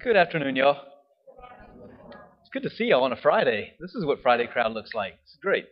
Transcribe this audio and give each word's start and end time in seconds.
Good 0.00 0.14
afternoon, 0.14 0.54
y'all. 0.54 0.76
It's 2.40 2.50
good 2.52 2.62
to 2.62 2.70
see 2.70 2.84
y'all 2.84 3.02
on 3.02 3.12
a 3.12 3.16
Friday. 3.16 3.72
This 3.80 3.96
is 3.96 4.04
what 4.04 4.22
Friday 4.22 4.46
crowd 4.46 4.72
looks 4.72 4.94
like. 4.94 5.14
It's 5.24 5.36
great. 5.42 5.66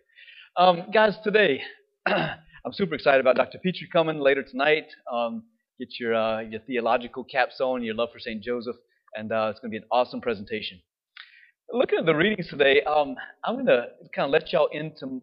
Um, 0.57 0.87
guys, 0.93 1.15
today 1.23 1.61
I'm 2.07 2.73
super 2.73 2.97
excited 2.97 3.21
about 3.21 3.37
Dr. 3.37 3.59
Petrie 3.59 3.89
coming 3.93 4.19
later 4.19 4.43
tonight. 4.43 4.87
Um, 5.11 5.45
get 5.79 6.01
your 6.01 6.17
uh, 6.17 6.41
your 6.41 6.61
theological 6.67 7.23
caps 7.23 7.61
on, 7.61 7.85
your 7.85 7.95
love 7.95 8.09
for 8.13 8.19
St. 8.19 8.43
Joseph, 8.43 8.75
and 9.15 9.31
uh, 9.31 9.47
it's 9.53 9.61
going 9.61 9.71
to 9.71 9.79
be 9.79 9.83
an 9.83 9.89
awesome 9.93 10.21
presentation. 10.21 10.81
Looking 11.73 12.01
at 12.01 12.07
the 12.07 12.17
readings 12.17 12.49
today, 12.49 12.83
um, 12.83 13.15
I'm 13.45 13.55
going 13.55 13.67
to 13.67 13.87
kind 14.13 14.27
of 14.27 14.33
let 14.33 14.53
y'all 14.53 14.69
into 14.73 15.23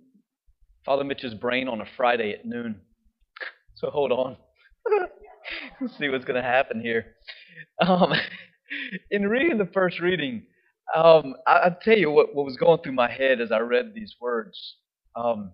Father 0.86 1.04
Mitch's 1.04 1.34
brain 1.34 1.68
on 1.68 1.82
a 1.82 1.86
Friday 1.98 2.32
at 2.32 2.46
noon. 2.46 2.80
So 3.76 3.90
hold 3.90 4.14
on. 4.14 4.38
Let's 5.82 5.98
see 5.98 6.08
what's 6.08 6.24
going 6.24 6.42
to 6.42 6.48
happen 6.48 6.80
here. 6.80 7.16
In 9.12 9.28
reading 9.28 9.58
the 9.58 9.70
first 9.74 10.00
reading, 10.00 10.44
um, 10.94 11.36
I, 11.48 11.70
will 11.70 11.78
tell 11.82 11.98
you 11.98 12.12
what, 12.12 12.36
what 12.36 12.46
was 12.46 12.58
going 12.58 12.82
through 12.82 12.94
my 12.94 13.12
head 13.12 13.42
as 13.42 13.52
I 13.52 13.60
read 13.60 13.94
these 13.94 14.16
words. 14.20 14.76
Um, 15.16 15.52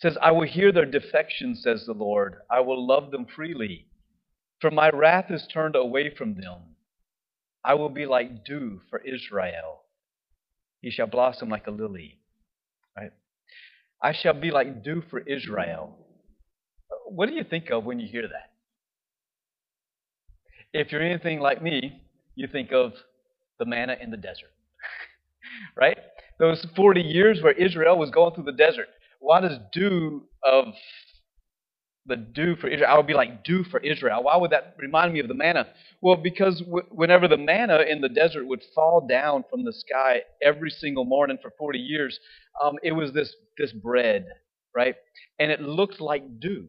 says, 0.00 0.16
I 0.20 0.30
will 0.30 0.46
hear 0.46 0.72
their 0.72 0.86
defection, 0.86 1.54
says 1.54 1.84
the 1.86 1.92
Lord. 1.92 2.36
I 2.50 2.60
will 2.60 2.86
love 2.86 3.10
them 3.10 3.26
freely. 3.34 3.86
For 4.60 4.70
my 4.70 4.90
wrath 4.90 5.30
is 5.30 5.46
turned 5.52 5.76
away 5.76 6.14
from 6.14 6.34
them. 6.34 6.58
I 7.64 7.74
will 7.74 7.88
be 7.88 8.06
like 8.06 8.44
dew 8.44 8.80
for 8.90 9.00
Israel. 9.00 9.82
He 10.80 10.90
shall 10.90 11.06
blossom 11.06 11.48
like 11.48 11.66
a 11.66 11.70
lily. 11.70 12.18
Right? 12.96 13.10
I 14.02 14.12
shall 14.12 14.34
be 14.34 14.50
like 14.50 14.84
dew 14.84 15.02
for 15.10 15.20
Israel. 15.20 15.96
What 17.08 17.28
do 17.28 17.34
you 17.34 17.44
think 17.44 17.70
of 17.70 17.84
when 17.84 17.98
you 17.98 18.08
hear 18.08 18.22
that? 18.22 18.52
If 20.76 20.92
you're 20.92 21.02
anything 21.02 21.40
like 21.40 21.62
me, 21.62 22.02
you 22.34 22.48
think 22.48 22.72
of 22.72 22.92
the 23.58 23.66
manna 23.66 23.96
in 24.00 24.10
the 24.10 24.16
desert. 24.18 24.50
right? 25.76 25.98
Those 26.38 26.66
40 26.76 27.00
years 27.02 27.42
where 27.42 27.52
Israel 27.52 27.98
was 27.98 28.10
going 28.10 28.34
through 28.34 28.44
the 28.44 28.52
desert. 28.52 28.88
Why 29.20 29.40
does 29.40 29.58
dew 29.72 30.24
of 30.44 30.66
the 32.06 32.16
dew 32.16 32.56
for 32.56 32.68
Israel? 32.68 32.90
I 32.90 32.96
would 32.96 33.06
be 33.06 33.14
like 33.14 33.44
dew 33.44 33.64
for 33.64 33.80
Israel. 33.80 34.22
Why 34.24 34.36
would 34.36 34.50
that 34.52 34.76
remind 34.78 35.14
me 35.14 35.20
of 35.20 35.28
the 35.28 35.34
manna? 35.34 35.68
Well, 36.02 36.16
because 36.16 36.60
w- 36.60 36.86
whenever 36.90 37.28
the 37.28 37.38
manna 37.38 37.80
in 37.80 38.00
the 38.00 38.08
desert 38.08 38.46
would 38.46 38.62
fall 38.74 39.06
down 39.08 39.44
from 39.50 39.64
the 39.64 39.72
sky 39.72 40.22
every 40.42 40.70
single 40.70 41.04
morning 41.04 41.38
for 41.42 41.52
40 41.58 41.78
years, 41.78 42.18
um, 42.62 42.76
it 42.82 42.92
was 42.92 43.12
this, 43.12 43.34
this 43.58 43.72
bread, 43.72 44.26
right? 44.74 44.96
And 45.38 45.50
it 45.50 45.62
looked 45.62 46.00
like 46.00 46.40
dew. 46.40 46.68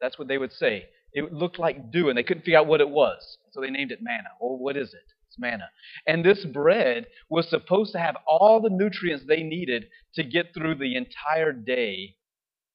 That's 0.00 0.18
what 0.18 0.28
they 0.28 0.38
would 0.38 0.52
say. 0.52 0.86
It 1.14 1.32
looked 1.32 1.58
like 1.58 1.92
dew, 1.92 2.08
and 2.08 2.18
they 2.18 2.24
couldn't 2.24 2.42
figure 2.42 2.58
out 2.58 2.66
what 2.66 2.80
it 2.80 2.90
was. 2.90 3.38
So 3.52 3.60
they 3.60 3.70
named 3.70 3.92
it 3.92 4.00
manna. 4.02 4.30
Well, 4.40 4.58
what 4.58 4.76
is 4.76 4.92
it? 4.92 5.04
It's 5.28 5.38
manna. 5.38 5.70
And 6.06 6.24
this 6.24 6.44
bread 6.44 7.06
was 7.30 7.48
supposed 7.48 7.92
to 7.92 7.98
have 7.98 8.16
all 8.28 8.60
the 8.60 8.70
nutrients 8.70 9.24
they 9.26 9.42
needed 9.42 9.86
to 10.16 10.24
get 10.24 10.52
through 10.52 10.74
the 10.76 10.96
entire 10.96 11.52
day 11.52 12.16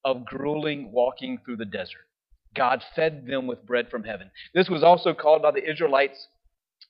of 0.05 0.25
grueling 0.25 0.91
walking 0.91 1.39
through 1.43 1.57
the 1.57 1.65
desert. 1.65 2.07
God 2.55 2.83
fed 2.95 3.25
them 3.27 3.45
with 3.45 3.65
bread 3.65 3.89
from 3.89 4.03
heaven. 4.03 4.31
This 4.53 4.69
was 4.69 4.83
also 4.83 5.13
called 5.13 5.41
by 5.41 5.51
the 5.51 5.69
Israelites 5.69 6.27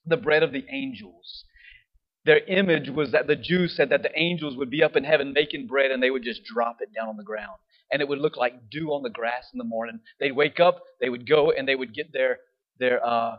the 0.05 0.17
bread 0.17 0.43
of 0.43 0.53
the 0.53 0.65
angels. 0.71 1.43
Their 2.25 2.39
image 2.45 2.89
was 2.89 3.11
that 3.11 3.27
the 3.27 3.35
Jews 3.35 3.75
said 3.75 3.89
that 3.89 4.03
the 4.03 4.17
angels 4.17 4.57
would 4.57 4.69
be 4.69 4.83
up 4.83 4.95
in 4.95 5.03
heaven 5.03 5.33
making 5.33 5.67
bread 5.67 5.91
and 5.91 6.03
they 6.03 6.11
would 6.11 6.23
just 6.23 6.43
drop 6.43 6.77
it 6.81 6.89
down 6.93 7.07
on 7.07 7.17
the 7.17 7.23
ground. 7.23 7.57
And 7.91 8.01
it 8.01 8.07
would 8.07 8.19
look 8.19 8.37
like 8.37 8.69
dew 8.69 8.89
on 8.89 9.03
the 9.03 9.09
grass 9.09 9.45
in 9.53 9.57
the 9.57 9.63
morning. 9.63 9.99
They'd 10.19 10.33
wake 10.33 10.59
up, 10.59 10.83
they 11.01 11.09
would 11.09 11.27
go, 11.27 11.51
and 11.51 11.67
they 11.67 11.75
would 11.75 11.93
get 11.93 12.13
their, 12.13 12.39
their, 12.77 13.05
uh, 13.05 13.37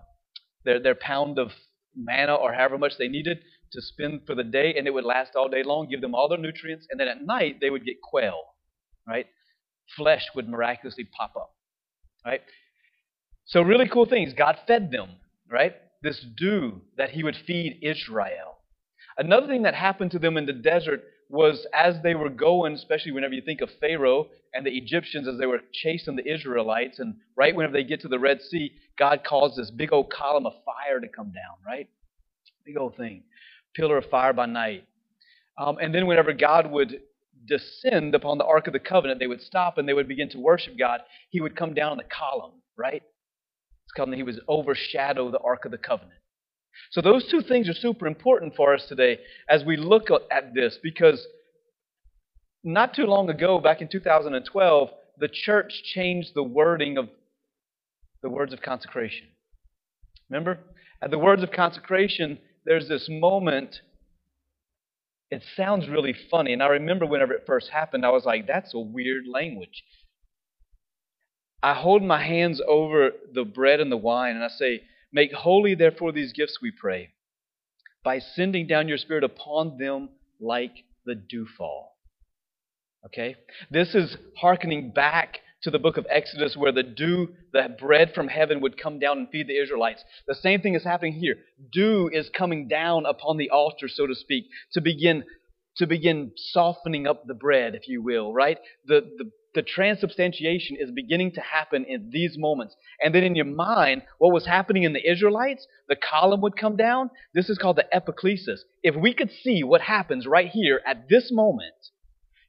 their, 0.64 0.80
their 0.80 0.94
pound 0.94 1.38
of 1.38 1.52
manna 1.94 2.34
or 2.34 2.52
however 2.52 2.78
much 2.78 2.94
they 2.98 3.08
needed 3.08 3.38
to 3.72 3.80
spend 3.82 4.22
for 4.26 4.34
the 4.34 4.44
day, 4.44 4.74
and 4.76 4.86
it 4.86 4.94
would 4.94 5.04
last 5.04 5.32
all 5.36 5.48
day 5.48 5.62
long, 5.62 5.88
give 5.88 6.00
them 6.00 6.14
all 6.14 6.28
their 6.28 6.38
nutrients, 6.38 6.86
and 6.90 6.98
then 6.98 7.08
at 7.08 7.22
night 7.24 7.58
they 7.60 7.70
would 7.70 7.84
get 7.84 8.00
quail, 8.02 8.40
right? 9.06 9.26
Flesh 9.96 10.24
would 10.34 10.48
miraculously 10.48 11.04
pop 11.04 11.34
up, 11.36 11.54
right? 12.24 12.42
So, 13.46 13.62
really 13.62 13.88
cool 13.88 14.06
things. 14.06 14.32
God 14.34 14.58
fed 14.66 14.90
them, 14.90 15.10
right? 15.50 15.74
This 16.02 16.24
dew 16.36 16.80
that 16.96 17.10
He 17.10 17.22
would 17.22 17.36
feed 17.46 17.80
Israel. 17.82 18.58
Another 19.20 19.46
thing 19.46 19.64
that 19.64 19.74
happened 19.74 20.10
to 20.12 20.18
them 20.18 20.38
in 20.38 20.46
the 20.46 20.52
desert 20.54 21.02
was 21.28 21.66
as 21.74 21.96
they 22.02 22.14
were 22.14 22.30
going, 22.30 22.72
especially 22.72 23.12
whenever 23.12 23.34
you 23.34 23.42
think 23.42 23.60
of 23.60 23.68
Pharaoh 23.78 24.28
and 24.54 24.64
the 24.64 24.74
Egyptians 24.74 25.28
as 25.28 25.38
they 25.38 25.44
were 25.44 25.60
chasing 25.74 26.16
the 26.16 26.26
Israelites, 26.26 27.00
and 27.00 27.16
right 27.36 27.54
whenever 27.54 27.74
they 27.74 27.84
get 27.84 28.00
to 28.00 28.08
the 28.08 28.18
Red 28.18 28.40
Sea, 28.40 28.72
God 28.98 29.20
caused 29.22 29.58
this 29.58 29.70
big 29.70 29.92
old 29.92 30.10
column 30.10 30.46
of 30.46 30.54
fire 30.64 31.00
to 31.00 31.06
come 31.06 31.32
down, 31.32 31.56
right? 31.66 31.86
Big 32.64 32.78
old 32.78 32.96
thing. 32.96 33.24
Pillar 33.74 33.98
of 33.98 34.06
fire 34.06 34.32
by 34.32 34.46
night. 34.46 34.84
Um, 35.58 35.76
and 35.82 35.94
then 35.94 36.06
whenever 36.06 36.32
God 36.32 36.70
would 36.70 37.02
descend 37.46 38.14
upon 38.14 38.38
the 38.38 38.46
Ark 38.46 38.68
of 38.68 38.72
the 38.72 38.78
Covenant, 38.78 39.20
they 39.20 39.26
would 39.26 39.42
stop 39.42 39.76
and 39.76 39.86
they 39.86 39.92
would 39.92 40.08
begin 40.08 40.30
to 40.30 40.38
worship 40.38 40.78
God. 40.78 41.02
He 41.28 41.42
would 41.42 41.54
come 41.54 41.74
down 41.74 41.92
in 41.92 41.98
the 41.98 42.04
column, 42.04 42.62
right? 42.74 43.02
It's 43.84 43.92
called 43.94 44.14
he 44.14 44.22
would 44.22 44.40
overshadow 44.48 45.30
the 45.30 45.40
Ark 45.40 45.66
of 45.66 45.72
the 45.72 45.78
Covenant. 45.78 46.20
So 46.90 47.00
those 47.00 47.28
two 47.30 47.42
things 47.42 47.68
are 47.68 47.74
super 47.74 48.06
important 48.06 48.56
for 48.56 48.74
us 48.74 48.86
today 48.88 49.18
as 49.48 49.64
we 49.64 49.76
look 49.76 50.08
at 50.30 50.54
this 50.54 50.78
because 50.82 51.26
not 52.62 52.94
too 52.94 53.06
long 53.06 53.30
ago, 53.30 53.58
back 53.58 53.80
in 53.80 53.88
2012, 53.88 54.90
the 55.18 55.28
church 55.28 55.82
changed 55.94 56.30
the 56.34 56.42
wording 56.42 56.98
of 56.98 57.08
the 58.22 58.28
words 58.28 58.52
of 58.52 58.60
consecration. 58.60 59.28
Remember? 60.28 60.58
At 61.02 61.10
the 61.10 61.18
words 61.18 61.42
of 61.42 61.50
consecration, 61.50 62.38
there's 62.64 62.88
this 62.88 63.08
moment. 63.08 63.80
It 65.30 65.42
sounds 65.56 65.88
really 65.88 66.14
funny. 66.30 66.52
And 66.52 66.62
I 66.62 66.66
remember 66.66 67.06
whenever 67.06 67.32
it 67.32 67.44
first 67.46 67.70
happened, 67.70 68.04
I 68.04 68.10
was 68.10 68.24
like, 68.24 68.46
that's 68.46 68.74
a 68.74 68.78
weird 68.78 69.24
language. 69.26 69.82
I 71.62 71.74
hold 71.74 72.02
my 72.02 72.22
hands 72.22 72.60
over 72.66 73.10
the 73.32 73.44
bread 73.44 73.80
and 73.80 73.92
the 73.92 73.96
wine 73.96 74.34
and 74.34 74.44
I 74.44 74.48
say, 74.48 74.82
Make 75.12 75.32
holy, 75.32 75.74
therefore, 75.74 76.12
these 76.12 76.32
gifts, 76.32 76.58
we 76.62 76.70
pray, 76.70 77.10
by 78.04 78.18
sending 78.18 78.66
down 78.66 78.88
your 78.88 78.98
Spirit 78.98 79.24
upon 79.24 79.78
them 79.78 80.10
like 80.40 80.84
the 81.04 81.14
dewfall. 81.14 81.96
Okay? 83.06 83.36
This 83.70 83.94
is 83.94 84.16
hearkening 84.36 84.92
back 84.92 85.40
to 85.62 85.70
the 85.70 85.78
book 85.78 85.96
of 85.96 86.06
Exodus 86.08 86.56
where 86.56 86.72
the 86.72 86.82
dew, 86.82 87.28
the 87.52 87.76
bread 87.78 88.12
from 88.14 88.28
heaven 88.28 88.60
would 88.60 88.80
come 88.80 88.98
down 88.98 89.18
and 89.18 89.28
feed 89.30 89.46
the 89.46 89.60
Israelites. 89.60 90.02
The 90.26 90.34
same 90.34 90.60
thing 90.60 90.74
is 90.74 90.84
happening 90.84 91.14
here. 91.14 91.36
Dew 91.72 92.08
is 92.12 92.30
coming 92.30 92.68
down 92.68 93.04
upon 93.04 93.36
the 93.36 93.50
altar, 93.50 93.88
so 93.88 94.06
to 94.06 94.14
speak, 94.14 94.44
to 94.72 94.80
begin 94.80 95.24
to 95.76 95.86
begin 95.86 96.32
softening 96.36 97.06
up 97.06 97.26
the 97.26 97.34
bread, 97.34 97.74
if 97.74 97.88
you 97.88 98.02
will, 98.02 98.32
right? 98.34 98.58
The, 98.86 99.02
the, 99.18 99.30
the 99.54 99.62
transubstantiation 99.62 100.76
is 100.78 100.90
beginning 100.92 101.32
to 101.32 101.40
happen 101.40 101.84
in 101.88 102.10
these 102.12 102.36
moments. 102.38 102.76
And 103.02 103.14
then 103.14 103.24
in 103.24 103.34
your 103.34 103.46
mind, 103.46 104.02
what 104.18 104.32
was 104.32 104.46
happening 104.46 104.84
in 104.84 104.92
the 104.92 105.10
Israelites, 105.10 105.66
the 105.88 105.96
column 105.96 106.40
would 106.42 106.56
come 106.56 106.76
down. 106.76 107.10
This 107.34 107.50
is 107.50 107.58
called 107.58 107.76
the 107.76 107.86
epiclesis. 107.92 108.60
If 108.82 108.94
we 108.94 109.12
could 109.12 109.30
see 109.42 109.62
what 109.64 109.80
happens 109.80 110.26
right 110.26 110.48
here 110.48 110.80
at 110.86 111.08
this 111.08 111.30
moment, 111.32 111.74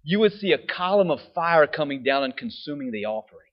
you 0.03 0.19
would 0.19 0.33
see 0.33 0.51
a 0.51 0.57
column 0.57 1.11
of 1.11 1.19
fire 1.33 1.67
coming 1.67 2.03
down 2.03 2.23
and 2.23 2.35
consuming 2.35 2.91
the 2.91 3.05
offering. 3.05 3.49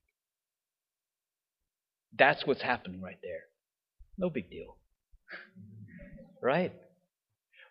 That's 2.18 2.46
what's 2.46 2.62
happening 2.62 3.00
right 3.00 3.18
there. 3.22 3.44
No 4.16 4.30
big 4.30 4.50
deal. 4.50 4.76
Right? 6.40 6.72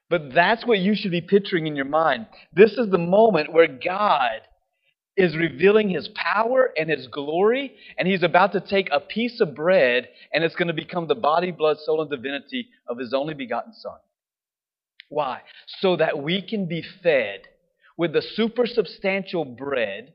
But 0.09 0.33
that's 0.33 0.65
what 0.65 0.79
you 0.79 0.93
should 0.93 1.11
be 1.11 1.21
picturing 1.21 1.67
in 1.67 1.77
your 1.77 1.85
mind. 1.85 2.27
This 2.53 2.73
is 2.73 2.89
the 2.89 2.97
moment 2.97 3.53
where 3.53 3.67
God 3.67 4.41
is 5.17 5.35
revealing 5.35 5.89
his 5.89 6.07
power 6.09 6.71
and 6.77 6.89
his 6.89 7.07
glory, 7.07 7.73
and 7.97 8.07
he's 8.07 8.23
about 8.23 8.53
to 8.53 8.61
take 8.61 8.87
a 8.91 8.99
piece 8.99 9.41
of 9.41 9.55
bread 9.55 10.07
and 10.31 10.43
it's 10.43 10.55
going 10.55 10.67
to 10.67 10.73
become 10.73 11.07
the 11.07 11.15
body, 11.15 11.51
blood, 11.51 11.77
soul, 11.79 12.01
and 12.01 12.09
divinity 12.09 12.69
of 12.87 12.99
his 12.99 13.13
only 13.13 13.33
begotten 13.33 13.73
Son. 13.73 13.97
Why? 15.09 15.41
So 15.79 15.95
that 15.97 16.21
we 16.21 16.41
can 16.41 16.67
be 16.67 16.83
fed 17.03 17.41
with 17.97 18.13
the 18.13 18.23
supersubstantial 18.37 19.57
bread 19.57 20.13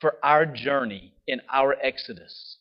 for 0.00 0.16
our 0.22 0.44
journey 0.44 1.12
in 1.26 1.40
our 1.52 1.76
exodus. 1.80 2.56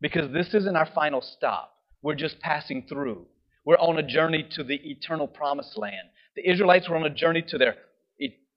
Because 0.00 0.32
this 0.32 0.54
isn't 0.54 0.76
our 0.76 0.88
final 0.94 1.20
stop. 1.20 1.74
We're 2.02 2.14
just 2.14 2.38
passing 2.38 2.86
through. 2.88 3.26
We're 3.64 3.76
on 3.78 3.98
a 3.98 4.02
journey 4.06 4.46
to 4.52 4.62
the 4.62 4.76
eternal 4.76 5.26
promised 5.26 5.76
land. 5.76 6.08
The 6.36 6.48
Israelites 6.48 6.88
were 6.88 6.96
on 6.96 7.04
a 7.04 7.10
journey 7.10 7.42
to 7.48 7.58
their, 7.58 7.74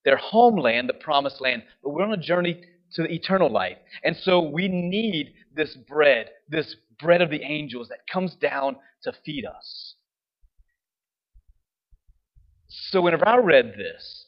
their 0.05 0.17
homeland, 0.17 0.89
the 0.89 0.93
promised 0.93 1.41
land, 1.41 1.63
but 1.83 1.91
we're 1.91 2.03
on 2.03 2.13
a 2.13 2.17
journey 2.17 2.61
to 2.93 3.03
the 3.03 3.13
eternal 3.13 3.49
life. 3.51 3.77
And 4.03 4.15
so 4.17 4.41
we 4.41 4.67
need 4.67 5.33
this 5.55 5.75
bread, 5.75 6.29
this 6.49 6.75
bread 6.99 7.21
of 7.21 7.29
the 7.29 7.41
angels 7.43 7.89
that 7.89 8.07
comes 8.11 8.35
down 8.35 8.77
to 9.03 9.13
feed 9.25 9.45
us. 9.45 9.95
So 12.67 13.01
whenever 13.01 13.27
I 13.27 13.37
read 13.37 13.73
this, 13.77 14.25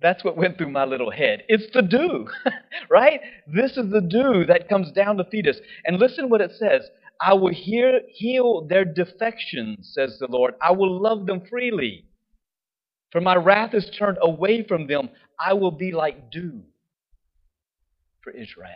that's 0.00 0.22
what 0.22 0.36
went 0.36 0.58
through 0.58 0.70
my 0.70 0.84
little 0.84 1.10
head. 1.10 1.42
It's 1.48 1.72
the 1.74 1.82
dew, 1.82 2.28
right? 2.90 3.20
This 3.52 3.76
is 3.76 3.90
the 3.90 4.00
dew 4.00 4.44
that 4.46 4.68
comes 4.68 4.92
down 4.92 5.16
to 5.16 5.24
feed 5.24 5.48
us. 5.48 5.58
And 5.84 5.98
listen 5.98 6.28
what 6.28 6.40
it 6.40 6.52
says 6.58 6.82
I 7.20 7.34
will 7.34 7.52
hear, 7.52 8.02
heal 8.12 8.66
their 8.68 8.84
defections, 8.84 9.90
says 9.92 10.18
the 10.20 10.28
Lord. 10.28 10.54
I 10.62 10.70
will 10.72 11.02
love 11.02 11.26
them 11.26 11.42
freely. 11.50 12.04
For 13.10 13.20
my 13.20 13.36
wrath 13.36 13.74
is 13.74 13.90
turned 13.90 14.18
away 14.20 14.64
from 14.66 14.86
them. 14.86 15.10
I 15.40 15.54
will 15.54 15.70
be 15.70 15.92
like 15.92 16.30
dew 16.30 16.62
for 18.22 18.30
Israel. 18.32 18.74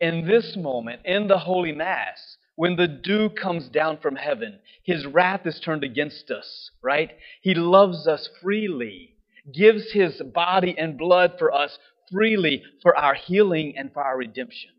In 0.00 0.26
this 0.26 0.56
moment, 0.56 1.00
in 1.04 1.26
the 1.28 1.38
Holy 1.38 1.72
Mass, 1.72 2.36
when 2.56 2.76
the 2.76 2.88
dew 2.88 3.30
comes 3.30 3.68
down 3.68 3.98
from 3.98 4.16
heaven, 4.16 4.58
his 4.82 5.06
wrath 5.06 5.46
is 5.46 5.60
turned 5.60 5.84
against 5.84 6.30
us, 6.30 6.70
right? 6.82 7.12
He 7.42 7.54
loves 7.54 8.06
us 8.06 8.28
freely, 8.42 9.14
gives 9.54 9.92
his 9.92 10.20
body 10.34 10.74
and 10.76 10.98
blood 10.98 11.34
for 11.38 11.52
us 11.52 11.78
freely 12.12 12.62
for 12.82 12.96
our 12.96 13.14
healing 13.14 13.74
and 13.76 13.92
for 13.92 14.02
our 14.02 14.16
redemption. 14.16 14.70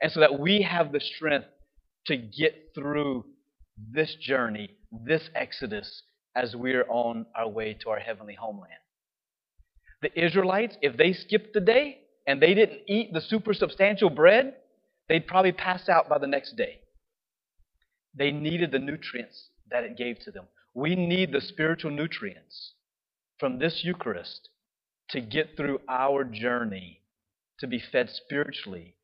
And 0.00 0.12
so 0.12 0.20
that 0.20 0.38
we 0.38 0.62
have 0.62 0.92
the 0.92 1.00
strength 1.00 1.46
to 2.06 2.16
get 2.16 2.72
through 2.74 3.24
this 3.92 4.14
journey, 4.14 4.70
this 5.04 5.28
exodus, 5.34 6.02
as 6.36 6.54
we're 6.54 6.86
on 6.88 7.26
our 7.34 7.48
way 7.48 7.74
to 7.82 7.90
our 7.90 7.98
heavenly 7.98 8.34
homeland. 8.34 8.72
The 10.02 10.24
Israelites, 10.24 10.76
if 10.82 10.96
they 10.96 11.14
skipped 11.14 11.54
the 11.54 11.60
day 11.60 11.98
and 12.26 12.40
they 12.40 12.54
didn't 12.54 12.82
eat 12.86 13.12
the 13.12 13.22
super 13.22 13.54
substantial 13.54 14.10
bread, 14.10 14.54
they'd 15.08 15.26
probably 15.26 15.52
pass 15.52 15.88
out 15.88 16.08
by 16.08 16.18
the 16.18 16.26
next 16.26 16.56
day. 16.56 16.80
They 18.14 18.30
needed 18.30 18.70
the 18.70 18.78
nutrients 18.78 19.48
that 19.70 19.84
it 19.84 19.96
gave 19.96 20.18
to 20.20 20.30
them. 20.30 20.44
We 20.74 20.94
need 20.94 21.32
the 21.32 21.40
spiritual 21.40 21.90
nutrients 21.90 22.74
from 23.38 23.58
this 23.58 23.82
Eucharist 23.82 24.50
to 25.10 25.20
get 25.20 25.56
through 25.56 25.80
our 25.88 26.24
journey 26.24 27.00
to 27.60 27.66
be 27.66 27.78
fed 27.80 28.10
spiritually 28.10 28.94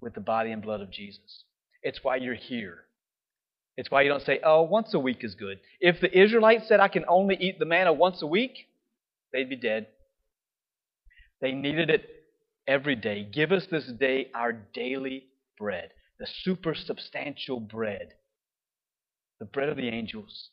with 0.00 0.14
the 0.14 0.20
body 0.20 0.50
and 0.50 0.62
blood 0.62 0.80
of 0.80 0.90
Jesus. 0.90 1.44
It's 1.82 2.02
why 2.02 2.16
you're 2.16 2.34
here. 2.34 2.83
It's 3.76 3.90
why 3.90 4.02
you 4.02 4.08
don't 4.08 4.24
say, 4.24 4.40
oh, 4.44 4.62
once 4.62 4.94
a 4.94 4.98
week 4.98 5.24
is 5.24 5.34
good. 5.34 5.58
If 5.80 6.00
the 6.00 6.16
Israelites 6.16 6.68
said, 6.68 6.80
I 6.80 6.88
can 6.88 7.04
only 7.08 7.36
eat 7.36 7.58
the 7.58 7.64
manna 7.64 7.92
once 7.92 8.22
a 8.22 8.26
week, 8.26 8.68
they'd 9.32 9.48
be 9.48 9.56
dead. 9.56 9.88
They 11.40 11.52
needed 11.52 11.90
it 11.90 12.08
every 12.68 12.94
day. 12.94 13.24
Give 13.24 13.50
us 13.52 13.66
this 13.70 13.86
day 13.86 14.28
our 14.34 14.52
daily 14.52 15.24
bread, 15.58 15.90
the 16.18 16.26
super 16.42 16.74
substantial 16.74 17.58
bread, 17.58 18.14
the 19.40 19.46
bread 19.46 19.68
of 19.68 19.76
the 19.76 19.88
angels. 19.88 20.50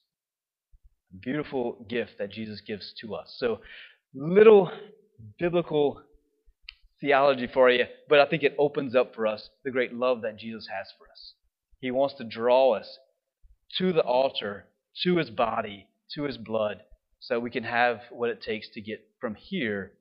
Beautiful 1.21 1.85
gift 1.89 2.13
that 2.19 2.31
Jesus 2.31 2.61
gives 2.61 2.93
to 3.01 3.15
us. 3.15 3.35
So, 3.37 3.59
little 4.15 4.71
biblical 5.37 6.01
theology 7.01 7.47
for 7.53 7.69
you, 7.69 7.85
but 8.07 8.19
I 8.19 8.25
think 8.25 8.43
it 8.43 8.55
opens 8.57 8.95
up 8.95 9.13
for 9.13 9.27
us 9.27 9.49
the 9.63 9.71
great 9.71 9.93
love 9.93 10.21
that 10.21 10.37
Jesus 10.37 10.67
has 10.67 10.87
for 10.97 11.05
us. 11.11 11.33
He 11.81 11.91
wants 11.91 12.15
to 12.15 12.23
draw 12.23 12.75
us 12.75 12.97
to 13.77 13.93
the 13.93 14.01
altar, 14.01 14.65
to 15.03 15.17
his 15.17 15.29
body, 15.29 15.87
to 16.15 16.23
his 16.23 16.37
blood, 16.37 16.81
so 17.19 17.39
we 17.39 17.51
can 17.51 17.63
have 17.63 17.99
what 18.09 18.29
it 18.29 18.41
takes 18.41 18.69
to 18.73 18.81
get 18.81 19.05
from 19.19 19.35
here 19.35 19.93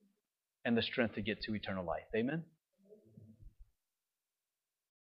and 0.64 0.76
the 0.76 0.82
strength 0.82 1.14
to 1.14 1.22
get 1.22 1.40
to 1.42 1.54
eternal 1.54 1.84
life. 1.84 2.06
Amen? 2.14 2.44